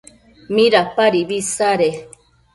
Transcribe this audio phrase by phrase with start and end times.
[0.53, 1.89] ¿midapadibi isade?